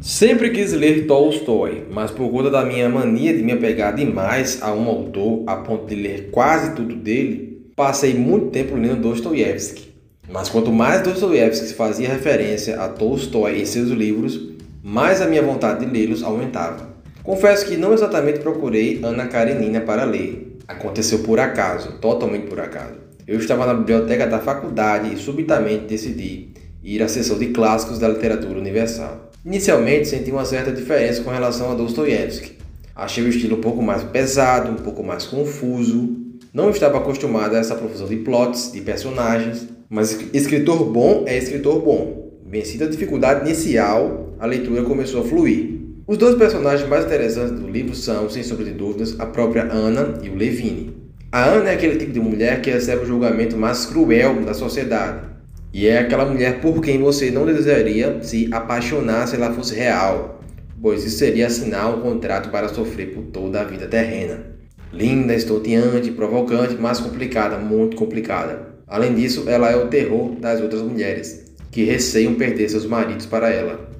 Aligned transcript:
Sempre 0.00 0.50
quis 0.50 0.72
ler 0.72 1.06
Tolstói, 1.06 1.84
mas 1.90 2.12
por 2.12 2.30
conta 2.30 2.50
da 2.50 2.64
minha 2.64 2.88
mania 2.88 3.34
de 3.34 3.42
me 3.42 3.50
apegar 3.50 3.96
demais 3.96 4.62
a 4.62 4.72
um 4.72 4.88
autor 4.88 5.42
a 5.44 5.56
ponto 5.56 5.86
de 5.86 5.96
ler 5.96 6.30
quase 6.30 6.72
tudo 6.76 6.94
dele, 6.94 7.66
passei 7.74 8.14
muito 8.14 8.50
tempo 8.50 8.76
lendo 8.76 9.02
Dostoiévski. 9.02 9.92
Mas 10.30 10.48
quanto 10.48 10.70
mais 10.70 11.02
Dostoiévski 11.02 11.74
fazia 11.74 12.08
referência 12.08 12.80
a 12.80 12.88
Tolstói 12.88 13.60
em 13.60 13.64
seus 13.64 13.90
livros, 13.90 14.52
mais 14.84 15.20
a 15.20 15.26
minha 15.26 15.42
vontade 15.42 15.84
de 15.84 15.90
lê-los 15.90 16.22
aumentava. 16.22 16.96
Confesso 17.24 17.66
que 17.66 17.76
não 17.76 17.92
exatamente 17.92 18.38
procurei 18.38 19.00
Ana 19.02 19.26
Karenina 19.26 19.80
para 19.80 20.04
ler. 20.04 20.58
Aconteceu 20.68 21.18
por 21.20 21.40
acaso, 21.40 21.98
totalmente 22.00 22.46
por 22.46 22.60
acaso. 22.60 22.94
Eu 23.26 23.38
estava 23.38 23.66
na 23.66 23.74
biblioteca 23.74 24.28
da 24.28 24.38
faculdade 24.38 25.12
e 25.12 25.18
subitamente 25.18 25.86
decidi 25.86 26.50
ir 26.84 27.02
à 27.02 27.08
sessão 27.08 27.36
de 27.36 27.48
clássicos 27.48 27.98
da 27.98 28.08
literatura 28.08 28.58
universal. 28.58 29.27
Inicialmente 29.48 30.06
senti 30.06 30.30
uma 30.30 30.44
certa 30.44 30.70
diferença 30.70 31.22
com 31.22 31.30
relação 31.30 31.72
a 31.72 31.74
Dostoiévski. 31.74 32.58
Achei 32.94 33.24
o 33.24 33.28
estilo 33.28 33.56
um 33.56 33.60
pouco 33.62 33.80
mais 33.80 34.04
pesado, 34.04 34.70
um 34.70 34.74
pouco 34.74 35.02
mais 35.02 35.24
confuso. 35.24 36.18
Não 36.52 36.68
estava 36.68 36.98
acostumado 36.98 37.56
a 37.56 37.58
essa 37.58 37.74
profusão 37.74 38.06
de 38.06 38.16
plots, 38.16 38.70
de 38.70 38.82
personagens, 38.82 39.66
mas 39.88 40.14
escritor 40.34 40.84
bom 40.84 41.24
é 41.26 41.38
escritor 41.38 41.80
bom. 41.80 42.30
Vencida 42.46 42.84
a 42.84 42.90
dificuldade 42.90 43.46
inicial, 43.46 44.34
a 44.38 44.44
leitura 44.44 44.82
começou 44.82 45.22
a 45.22 45.24
fluir. 45.24 45.80
Os 46.06 46.18
dois 46.18 46.34
personagens 46.34 46.86
mais 46.86 47.06
interessantes 47.06 47.58
do 47.58 47.70
livro 47.70 47.94
são, 47.94 48.28
sem 48.28 48.42
sombra 48.42 48.66
de 48.66 48.72
dúvidas, 48.72 49.18
a 49.18 49.24
própria 49.24 49.62
Ana 49.62 50.18
e 50.22 50.28
o 50.28 50.36
Levine. 50.36 50.94
A 51.32 51.46
Ana 51.46 51.70
é 51.70 51.72
aquele 51.72 51.96
tipo 51.96 52.12
de 52.12 52.20
mulher 52.20 52.60
que 52.60 52.70
recebe 52.70 53.04
o 53.04 53.06
julgamento 53.06 53.56
mais 53.56 53.86
cruel 53.86 54.42
da 54.42 54.52
sociedade 54.52 55.27
e 55.72 55.86
é 55.86 55.98
aquela 55.98 56.24
mulher 56.24 56.60
por 56.60 56.80
quem 56.80 56.98
você 56.98 57.30
não 57.30 57.44
desejaria 57.44 58.18
se 58.22 58.48
apaixonar 58.52 59.26
se 59.26 59.36
ela 59.36 59.52
fosse 59.52 59.74
real, 59.74 60.40
pois 60.80 61.04
isso 61.04 61.18
seria 61.18 61.46
assinar 61.46 61.94
um 61.94 62.00
contrato 62.00 62.50
para 62.50 62.68
sofrer 62.68 63.12
por 63.12 63.24
toda 63.24 63.60
a 63.60 63.64
vida 63.64 63.86
terrena. 63.86 64.46
Linda, 64.92 65.34
estonteante, 65.34 66.10
provocante, 66.10 66.74
mas 66.80 67.00
complicada, 67.00 67.58
muito 67.58 67.96
complicada. 67.96 68.68
Além 68.86 69.14
disso, 69.14 69.44
ela 69.46 69.70
é 69.70 69.76
o 69.76 69.88
terror 69.88 70.34
das 70.36 70.62
outras 70.62 70.80
mulheres, 70.80 71.44
que 71.70 71.84
receiam 71.84 72.34
perder 72.34 72.70
seus 72.70 72.86
maridos 72.86 73.26
para 73.26 73.50
ela. 73.50 73.90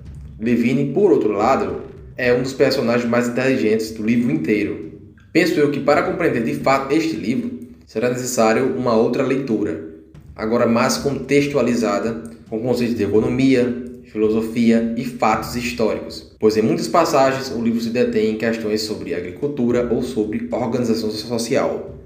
Levine, 0.41 0.93
por 0.95 1.13
outro 1.13 1.33
lado, 1.33 1.83
é 2.17 2.33
um 2.33 2.43
dos 2.43 2.55
personagens 2.55 3.09
mais 3.09 3.29
inteligentes 3.29 3.91
do 3.91 4.03
livro 4.03 4.33
inteiro. 4.33 4.93
Penso 5.31 5.61
eu 5.61 5.71
que 5.71 5.81
para 5.81 6.03
compreender 6.03 6.43
de 6.43 6.55
fato 6.55 6.95
este 6.95 7.15
livro, 7.15 7.59
será 7.87 8.09
necessário 8.09 8.75
uma 8.75 8.97
outra 8.97 9.23
leitura, 9.23 9.98
agora 10.39 10.67
mais 10.67 10.97
contextualizada 10.97 12.23
com 12.49 12.61
conceitos 12.61 12.97
de 12.97 13.03
economia, 13.03 13.85
filosofia 14.05 14.95
e 14.97 15.05
fatos 15.05 15.57
históricos, 15.57 16.33
pois 16.39 16.57
em 16.57 16.63
muitas 16.63 16.87
passagens 16.87 17.51
o 17.51 17.61
livro 17.61 17.81
se 17.81 17.91
detém 17.91 18.31
em 18.31 18.39
questões 18.39 18.83
sobre 18.83 19.15
agricultura 19.15 19.93
ou 19.93 20.01
sobre 20.01 20.49
organização 20.53 21.11
social. 21.11 21.97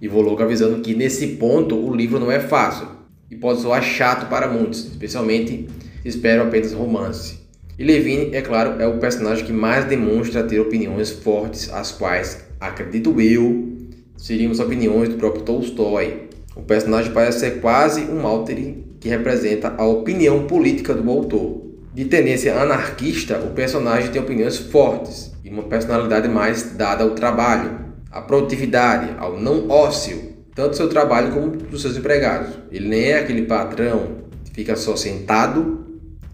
E 0.00 0.08
vou 0.08 0.22
logo 0.22 0.42
avisando 0.42 0.80
que 0.80 0.94
nesse 0.94 1.36
ponto 1.36 1.76
o 1.76 1.94
livro 1.94 2.18
não 2.18 2.32
é 2.32 2.40
fácil 2.40 2.88
e 3.30 3.36
pode 3.36 3.60
soar 3.60 3.82
chato 3.82 4.28
para 4.28 4.48
muitos, 4.48 4.86
especialmente 4.86 5.68
se 6.02 6.08
esperam 6.08 6.46
apenas 6.46 6.72
romance. 6.72 7.40
E 7.78 7.84
Levine, 7.84 8.34
é 8.34 8.42
claro, 8.42 8.80
é 8.80 8.86
o 8.86 8.98
personagem 8.98 9.44
que 9.44 9.52
mais 9.52 9.84
demonstra 9.84 10.42
ter 10.42 10.58
opiniões 10.58 11.10
fortes, 11.10 11.72
as 11.72 11.92
quais, 11.92 12.44
acredito 12.60 13.20
eu, 13.20 13.70
seriam 14.16 14.50
as 14.50 14.60
opiniões 14.60 15.08
do 15.08 15.16
próprio 15.16 15.42
Tolstói, 15.42 16.28
o 16.54 16.62
personagem 16.62 17.12
parece 17.12 17.40
ser 17.40 17.60
quase 17.60 18.02
um 18.02 18.26
alter 18.26 18.74
que 19.00 19.08
representa 19.08 19.74
a 19.76 19.86
opinião 19.86 20.46
política 20.46 20.94
do 20.94 21.10
autor. 21.10 21.62
De 21.94 22.04
tendência 22.06 22.58
anarquista, 22.58 23.38
o 23.38 23.50
personagem 23.50 24.10
tem 24.10 24.20
opiniões 24.20 24.58
fortes 24.58 25.32
e 25.44 25.50
uma 25.50 25.64
personalidade 25.64 26.28
mais 26.28 26.74
dada 26.74 27.04
ao 27.04 27.10
trabalho, 27.10 27.78
à 28.10 28.20
produtividade, 28.20 29.14
ao 29.18 29.38
não 29.38 29.68
ócio, 29.68 30.32
tanto 30.54 30.70
do 30.70 30.76
seu 30.76 30.88
trabalho 30.88 31.32
como 31.32 31.50
dos 31.50 31.82
seus 31.82 31.96
empregados. 31.96 32.54
Ele 32.70 32.88
nem 32.88 33.10
é 33.10 33.18
aquele 33.18 33.42
patrão 33.42 34.22
que 34.44 34.52
fica 34.54 34.76
só 34.76 34.96
sentado 34.96 35.82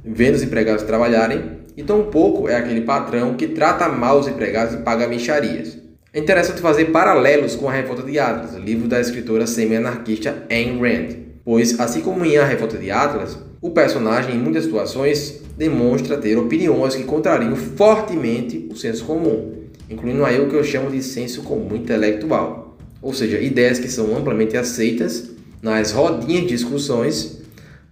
vendo 0.05 0.37
os 0.37 0.43
empregados 0.43 0.83
trabalharem, 0.83 1.59
e 1.77 1.83
tampouco 1.83 2.49
é 2.49 2.57
aquele 2.57 2.81
patrão 2.81 3.35
que 3.35 3.49
trata 3.49 3.89
mal 3.89 4.19
os 4.19 4.27
empregados 4.27 4.75
e 4.75 4.79
paga 4.79 5.07
micharias. 5.07 5.79
É 6.11 6.19
interessante 6.19 6.63
fazer 6.63 6.87
paralelos 6.87 7.55
com 7.55 7.69
A 7.69 7.73
Revolta 7.73 8.03
de 8.03 8.19
Atlas, 8.19 8.55
livro 8.55 8.89
da 8.89 8.99
escritora 8.99 9.47
semi-anarquista 9.47 10.43
Ayn 10.49 10.79
Rand, 10.81 11.15
pois, 11.45 11.79
assim 11.79 12.01
como 12.01 12.25
em 12.25 12.39
A 12.39 12.47
Revolta 12.47 12.79
de 12.79 12.91
Atlas, 12.91 13.39
o 13.61 13.73
personagem, 13.73 14.35
em 14.35 14.39
muitas 14.39 14.65
situações, 14.65 15.43
demonstra 15.59 16.17
ter 16.17 16.39
opiniões 16.39 16.95
que 16.95 17.05
contrariam 17.05 17.55
fortemente 17.55 18.69
o 18.73 18.75
senso 18.75 19.05
comum, 19.05 19.65
incluindo 19.91 20.25
aí 20.25 20.41
o 20.41 20.49
que 20.49 20.57
eu 20.57 20.65
chamo 20.65 20.91
de 20.91 21.03
senso 21.03 21.43
comum 21.43 21.77
intelectual, 21.77 22.79
ou 23.03 23.13
seja, 23.13 23.39
ideias 23.39 23.79
que 23.79 23.89
são 23.89 24.17
amplamente 24.17 24.57
aceitas 24.57 25.29
nas 25.61 25.93
rodinhas 25.93 26.45
de 26.45 26.49
discussões, 26.49 27.43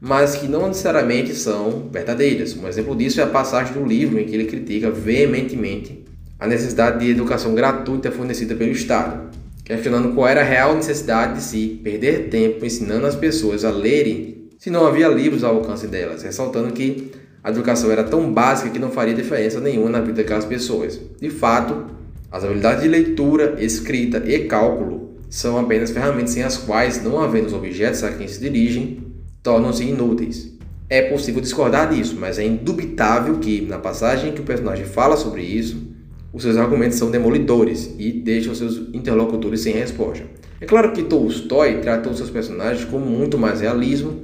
mas 0.00 0.36
que 0.36 0.48
não 0.48 0.68
necessariamente 0.68 1.34
são 1.34 1.90
verdadeiras. 1.92 2.56
Um 2.56 2.66
exemplo 2.66 2.96
disso 2.96 3.20
é 3.20 3.24
a 3.24 3.26
passagem 3.26 3.74
do 3.74 3.84
livro 3.84 4.18
em 4.18 4.24
que 4.24 4.34
ele 4.34 4.46
critica 4.46 4.90
veementemente 4.90 6.05
a 6.38 6.46
necessidade 6.46 6.98
de 6.98 7.10
educação 7.10 7.54
gratuita 7.54 8.10
fornecida 8.10 8.54
pelo 8.54 8.72
Estado, 8.72 9.30
questionando 9.64 10.14
qual 10.14 10.28
era 10.28 10.42
a 10.42 10.44
real 10.44 10.74
necessidade 10.74 11.34
de 11.34 11.42
se 11.42 11.80
perder 11.82 12.28
tempo 12.28 12.64
ensinando 12.64 13.06
as 13.06 13.16
pessoas 13.16 13.64
a 13.64 13.70
lerem 13.70 14.48
se 14.58 14.70
não 14.70 14.86
havia 14.86 15.08
livros 15.08 15.44
ao 15.44 15.56
alcance 15.56 15.86
delas, 15.86 16.22
ressaltando 16.22 16.72
que 16.72 17.12
a 17.42 17.50
educação 17.50 17.90
era 17.90 18.02
tão 18.02 18.32
básica 18.32 18.70
que 18.70 18.78
não 18.78 18.90
faria 18.90 19.14
diferença 19.14 19.60
nenhuma 19.60 19.90
na 19.90 20.00
vida 20.00 20.14
daquelas 20.14 20.44
pessoas. 20.44 21.00
De 21.20 21.30
fato, 21.30 21.86
as 22.30 22.42
habilidades 22.42 22.82
de 22.82 22.88
leitura, 22.88 23.56
escrita 23.58 24.22
e 24.26 24.40
cálculo 24.46 25.16
são 25.30 25.58
apenas 25.58 25.90
ferramentas 25.90 26.30
sem 26.30 26.42
as 26.42 26.56
quais, 26.56 27.02
não 27.02 27.20
havendo 27.20 27.46
os 27.46 27.52
objetos 27.52 28.02
a 28.02 28.12
quem 28.12 28.26
se 28.26 28.40
dirigem, 28.40 29.06
tornam-se 29.42 29.84
inúteis. 29.84 30.52
É 30.88 31.02
possível 31.02 31.40
discordar 31.40 31.90
disso, 31.90 32.16
mas 32.18 32.38
é 32.38 32.44
indubitável 32.44 33.38
que, 33.38 33.60
na 33.60 33.78
passagem 33.78 34.32
que 34.32 34.40
o 34.40 34.44
personagem 34.44 34.84
fala 34.84 35.16
sobre 35.16 35.42
isso, 35.42 35.95
os 36.32 36.42
seus 36.42 36.56
argumentos 36.56 36.98
são 36.98 37.10
demolidores 37.10 37.94
e 37.98 38.12
deixam 38.12 38.54
seus 38.54 38.76
interlocutores 38.92 39.60
sem 39.60 39.72
resposta. 39.72 40.24
É 40.60 40.66
claro 40.66 40.92
que 40.92 41.02
Tolstói 41.02 41.80
tratou 41.80 42.14
seus 42.14 42.30
personagens 42.30 42.84
com 42.84 42.98
muito 42.98 43.36
mais 43.38 43.60
realismo 43.60 44.22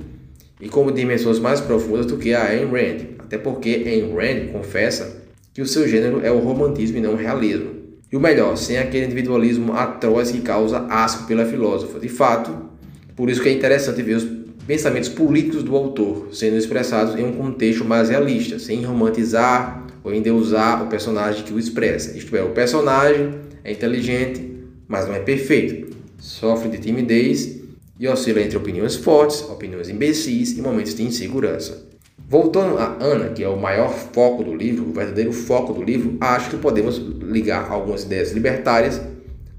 e 0.60 0.68
como 0.68 0.92
dimensões 0.92 1.38
mais 1.38 1.60
profundas 1.60 2.06
do 2.06 2.16
que 2.16 2.32
a 2.32 2.44
Ayn 2.44 2.66
Rand, 2.66 3.06
até 3.18 3.36
porque 3.36 3.82
Ayn 3.86 4.14
Rand 4.14 4.52
confessa 4.52 5.22
que 5.52 5.60
o 5.60 5.66
seu 5.66 5.86
gênero 5.86 6.20
é 6.24 6.30
o 6.30 6.38
romantismo 6.38 6.98
e 6.98 7.00
não 7.00 7.12
o 7.12 7.16
realismo. 7.16 7.82
E 8.10 8.16
o 8.16 8.20
melhor, 8.20 8.56
sem 8.56 8.78
aquele 8.78 9.06
individualismo 9.06 9.72
atroz 9.72 10.30
que 10.30 10.40
causa 10.40 10.86
asco 10.88 11.26
pela 11.26 11.44
filósofa. 11.44 11.98
De 11.98 12.08
fato, 12.08 12.70
por 13.16 13.28
isso 13.28 13.42
que 13.42 13.48
é 13.48 13.52
interessante 13.52 14.02
ver 14.02 14.16
os 14.16 14.26
pensamentos 14.66 15.08
políticos 15.08 15.62
do 15.62 15.74
autor 15.74 16.28
sendo 16.32 16.56
expressados 16.56 17.18
em 17.18 17.24
um 17.24 17.32
contexto 17.32 17.84
mais 17.84 18.08
realista, 18.08 18.58
sem 18.58 18.82
romantizar 18.82 19.86
ou 20.04 20.14
endeusar 20.14 20.82
o 20.82 20.88
personagem 20.88 21.44
que 21.44 21.52
o 21.52 21.58
expressa. 21.58 22.16
Isto 22.16 22.36
é, 22.36 22.42
o 22.42 22.50
personagem 22.50 23.34
é 23.64 23.72
inteligente, 23.72 24.64
mas 24.88 25.06
não 25.06 25.14
é 25.14 25.20
perfeito. 25.20 25.96
Sofre 26.18 26.68
de 26.68 26.78
timidez 26.78 27.60
e 27.98 28.08
oscila 28.08 28.40
entre 28.40 28.56
opiniões 28.56 28.96
fortes, 28.96 29.42
opiniões 29.42 29.88
imbecis 29.88 30.56
e 30.56 30.62
momentos 30.62 30.94
de 30.94 31.02
insegurança. 31.02 31.90
Voltando 32.28 32.78
a 32.78 32.96
Ana, 33.00 33.30
que 33.30 33.44
é 33.44 33.48
o 33.48 33.60
maior 33.60 33.90
foco 33.90 34.42
do 34.42 34.54
livro, 34.54 34.88
o 34.88 34.92
verdadeiro 34.92 35.32
foco 35.32 35.72
do 35.72 35.82
livro, 35.82 36.16
acho 36.20 36.50
que 36.50 36.56
podemos 36.56 36.96
ligar 36.96 37.70
algumas 37.70 38.04
ideias 38.04 38.32
libertárias 38.32 39.00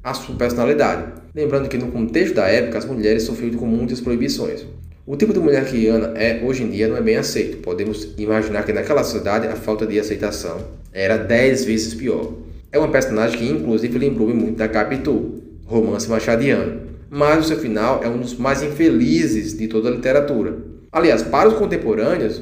à 0.04 0.14
sua 0.14 0.36
personalidade. 0.36 1.22
Lembrando 1.36 1.70
que 1.70 1.78
no 1.78 1.92
contexto 1.92 2.36
da 2.36 2.48
época 2.48 2.78
as 2.78 2.86
mulheres 2.86 3.24
sofriam 3.24 3.54
com 3.56 3.66
muitas 3.66 4.02
proibições. 4.02 4.66
O 5.06 5.18
tipo 5.18 5.34
de 5.34 5.40
mulher 5.40 5.66
que 5.66 5.86
Ana 5.88 6.18
é 6.18 6.42
hoje 6.46 6.64
em 6.64 6.70
dia 6.70 6.88
não 6.88 6.96
é 6.96 7.02
bem 7.02 7.18
aceito. 7.18 7.58
Podemos 7.58 8.14
imaginar 8.18 8.64
que 8.64 8.72
naquela 8.72 9.04
sociedade 9.04 9.48
a 9.48 9.56
falta 9.58 9.86
de 9.86 10.00
aceitação 10.00 10.62
era 10.94 11.18
dez 11.18 11.66
vezes 11.66 11.94
pior. 11.94 12.32
É 12.72 12.80
uma 12.80 12.88
personagem 12.88 13.38
que 13.38 13.50
inclusive 13.50 14.00
lembrou-me 14.00 14.34
muito 14.34 14.56
da 14.56 14.70
Capitu, 14.70 15.42
romance 15.66 16.10
machadiano. 16.10 16.84
Mas 17.10 17.44
o 17.44 17.48
seu 17.50 17.58
final 17.58 18.00
é 18.02 18.08
um 18.08 18.18
dos 18.18 18.38
mais 18.38 18.64
infelizes 18.64 19.58
de 19.58 19.68
toda 19.68 19.90
a 19.90 19.92
literatura. 19.92 20.56
Aliás, 20.90 21.22
para 21.22 21.50
os 21.50 21.56
contemporâneos, 21.56 22.42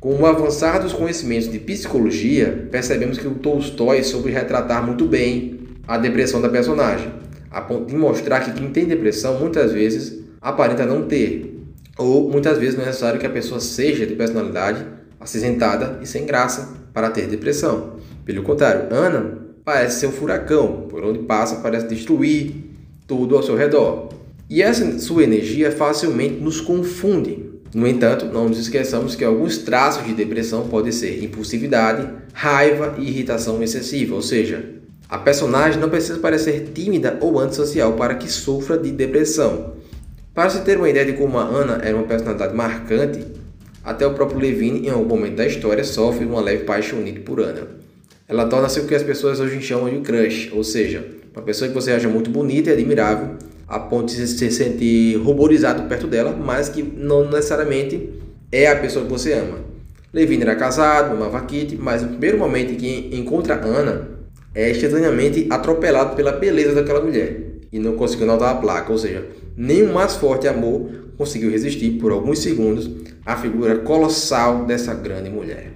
com 0.00 0.14
o 0.14 0.24
avançar 0.24 0.78
dos 0.78 0.94
conhecimentos 0.94 1.52
de 1.52 1.58
psicologia, 1.58 2.66
percebemos 2.70 3.18
que 3.18 3.28
o 3.28 3.34
Tolstói 3.34 4.02
soube 4.04 4.30
retratar 4.30 4.86
muito 4.86 5.04
bem 5.04 5.60
a 5.86 5.98
depressão 5.98 6.40
da 6.40 6.48
personagem, 6.48 7.10
a 7.50 7.60
ponto 7.60 7.84
de 7.84 7.94
mostrar 7.94 8.40
que 8.40 8.52
quem 8.52 8.70
tem 8.70 8.86
depressão 8.86 9.38
muitas 9.38 9.70
vezes 9.70 10.18
aparenta 10.40 10.86
não 10.86 11.02
ter, 11.02 11.59
ou 11.98 12.30
muitas 12.30 12.58
vezes 12.58 12.76
não 12.76 12.82
é 12.82 12.86
necessário 12.86 13.20
que 13.20 13.26
a 13.26 13.30
pessoa 13.30 13.60
seja 13.60 14.06
de 14.06 14.14
personalidade 14.14 14.84
acinzentada 15.18 15.98
e 16.02 16.06
sem 16.06 16.24
graça 16.24 16.76
para 16.92 17.10
ter 17.10 17.26
depressão. 17.26 17.96
Pelo 18.24 18.42
contrário, 18.42 18.94
Ana 18.94 19.38
parece 19.64 20.00
ser 20.00 20.06
um 20.06 20.12
furacão, 20.12 20.86
por 20.88 21.04
onde 21.04 21.20
passa 21.20 21.56
parece 21.56 21.86
destruir 21.86 22.54
tudo 23.06 23.36
ao 23.36 23.42
seu 23.42 23.56
redor. 23.56 24.08
E 24.48 24.62
essa 24.62 24.98
sua 24.98 25.22
energia 25.22 25.70
facilmente 25.70 26.40
nos 26.40 26.60
confunde. 26.60 27.50
No 27.72 27.86
entanto, 27.86 28.26
não 28.26 28.48
nos 28.48 28.58
esqueçamos 28.58 29.14
que 29.14 29.24
alguns 29.24 29.58
traços 29.58 30.04
de 30.04 30.12
depressão 30.12 30.66
podem 30.66 30.90
ser 30.90 31.22
impulsividade, 31.22 32.08
raiva 32.32 32.96
e 32.98 33.08
irritação 33.08 33.62
excessiva, 33.62 34.14
ou 34.14 34.22
seja, 34.22 34.80
a 35.08 35.18
personagem 35.18 35.80
não 35.80 35.88
precisa 35.88 36.18
parecer 36.18 36.70
tímida 36.74 37.18
ou 37.20 37.38
antissocial 37.38 37.92
para 37.92 38.14
que 38.14 38.30
sofra 38.30 38.76
de 38.76 38.90
depressão. 38.90 39.74
Para 40.40 40.48
se 40.48 40.62
ter 40.62 40.78
uma 40.78 40.88
ideia 40.88 41.04
de 41.04 41.12
como 41.12 41.36
a 41.36 41.42
Ana 41.42 41.82
era 41.84 41.94
uma 41.94 42.06
personalidade 42.06 42.56
marcante, 42.56 43.26
até 43.84 44.06
o 44.06 44.14
próprio 44.14 44.40
Levine, 44.40 44.86
em 44.86 44.88
algum 44.88 45.06
momento 45.06 45.36
da 45.36 45.46
história, 45.46 45.84
sofre 45.84 46.24
uma 46.24 46.40
leve 46.40 46.64
paixão 46.64 47.04
por 47.26 47.40
Ana. 47.40 47.68
Ela 48.26 48.46
torna-se 48.46 48.80
o 48.80 48.86
que 48.86 48.94
as 48.94 49.02
pessoas 49.02 49.38
hoje 49.38 49.60
chamam 49.60 49.90
de 49.90 50.00
crush, 50.00 50.50
ou 50.54 50.64
seja, 50.64 51.06
uma 51.36 51.42
pessoa 51.42 51.68
que 51.68 51.74
você 51.74 51.92
acha 51.92 52.08
muito 52.08 52.30
bonita 52.30 52.70
e 52.70 52.72
admirável, 52.72 53.36
a 53.68 53.78
ponto 53.78 54.06
de 54.06 54.26
se 54.26 54.50
sentir 54.50 55.16
ruborizado 55.16 55.82
perto 55.82 56.06
dela, 56.06 56.34
mas 56.34 56.70
que 56.70 56.82
não 56.82 57.28
necessariamente 57.28 58.08
é 58.50 58.66
a 58.66 58.76
pessoa 58.76 59.04
que 59.04 59.10
você 59.10 59.34
ama. 59.34 59.58
Levine 60.10 60.44
era 60.44 60.56
casado, 60.56 61.12
amava 61.12 61.38
Kitty, 61.42 61.76
mas 61.76 62.00
no 62.00 62.08
primeiro 62.08 62.38
momento 62.38 62.72
em 62.72 62.76
que 62.76 63.10
encontra 63.12 63.60
Ana, 63.62 64.08
é 64.54 64.70
instantaneamente 64.70 65.46
atropelado 65.50 66.16
pela 66.16 66.32
beleza 66.32 66.74
daquela 66.74 67.02
mulher 67.02 67.50
e 67.70 67.78
não 67.78 67.94
conseguiu 67.94 68.26
notar 68.26 68.52
a 68.52 68.58
placa, 68.58 68.90
ou 68.90 68.96
seja, 68.96 69.22
nem 69.56 69.82
o 69.82 69.92
mais 69.92 70.16
forte 70.16 70.48
amor 70.48 70.90
conseguiu 71.16 71.50
resistir 71.50 71.98
por 71.98 72.12
alguns 72.12 72.38
segundos 72.38 72.90
à 73.26 73.36
figura 73.36 73.78
colossal 73.80 74.64
dessa 74.64 74.94
grande 74.94 75.28
mulher. 75.28 75.72